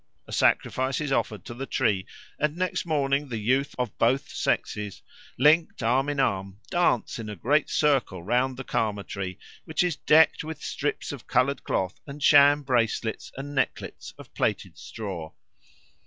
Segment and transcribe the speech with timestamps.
[0.27, 2.07] A sacrifice is offered to the tree;
[2.39, 5.03] and next morning the youth of both sexes,
[5.37, 9.97] linked arm in arm, dance in a great circle round the Karma tree, which is
[9.97, 15.33] decked with strips of coloured cloth and sham bracelets and necklets of plaited straw.